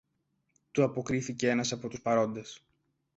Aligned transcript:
του 0.71 0.83
αποκρίθηκε 0.83 1.49
ένας 1.49 1.71
από 1.71 1.87
τους 1.87 2.01
παρόντες. 2.01 2.61